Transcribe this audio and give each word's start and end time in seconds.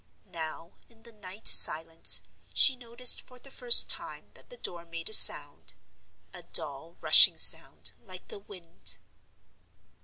Now, 0.33 0.77
in 0.89 1.03
the 1.03 1.11
night 1.11 1.47
silence, 1.47 2.21
she 2.55 2.75
noticed 2.75 3.21
for 3.21 3.37
the 3.37 3.51
first 3.51 3.87
time 3.87 4.31
that 4.33 4.49
the 4.49 4.57
door 4.57 4.83
made 4.83 5.09
a 5.09 5.13
sound—a 5.13 6.41
dull, 6.53 6.97
rushing 7.01 7.37
sound, 7.37 7.91
like 8.01 8.27
the 8.29 8.39
wind. 8.39 8.97